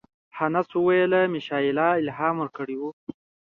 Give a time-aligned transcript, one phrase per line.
[0.37, 2.81] هانس وویل میشایلا الهام ورکړی و.